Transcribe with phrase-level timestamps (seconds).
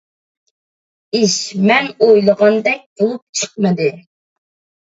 [1.19, 1.35] ئىش
[1.67, 3.95] مەن ئويلىغاندەك بولۇپ چىقمىدى.